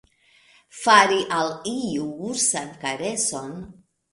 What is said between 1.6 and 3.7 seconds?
iu ursan kareson.